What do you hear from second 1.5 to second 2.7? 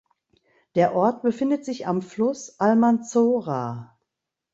sich am Fluss